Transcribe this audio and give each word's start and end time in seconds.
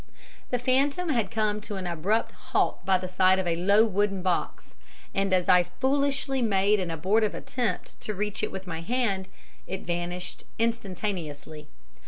The 0.49 0.57
phantom 0.57 1.09
had 1.09 1.29
come 1.29 1.61
to 1.61 1.75
an 1.75 1.85
abrupt 1.85 2.31
halt 2.31 2.83
by 2.83 2.97
the 2.97 3.07
side 3.07 3.37
of 3.37 3.45
a 3.45 3.55
low 3.55 3.85
wooden 3.85 4.23
box, 4.23 4.73
and 5.13 5.31
as 5.31 5.47
I 5.47 5.61
foolishly 5.61 6.41
made 6.41 6.79
an 6.79 6.89
abortive 6.89 7.35
attempt 7.35 8.01
to 8.01 8.15
reach 8.15 8.41
it 8.41 8.51
with 8.51 8.65
my 8.65 8.81
hand, 8.81 9.27
it 9.67 9.83
vanished 9.85 10.43
instantaneously. 10.57 11.67